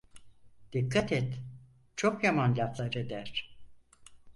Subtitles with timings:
[0.73, 1.33] Dikkat et,
[1.95, 3.57] çok yaman laflar eder!